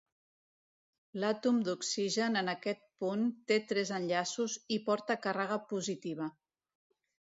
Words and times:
L'àtom 1.23 1.59
d'oxigen 1.67 2.41
en 2.43 2.51
aquest 2.55 2.83
punt 3.05 3.29
té 3.53 3.61
tres 3.75 3.95
enllaços 4.01 4.59
i 4.77 4.83
porta 4.91 5.23
càrrega 5.29 5.63
positiva. 5.73 6.37